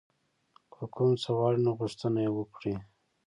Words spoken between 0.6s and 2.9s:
که کوم څه غواړئ نو غوښتنه یې وکړئ.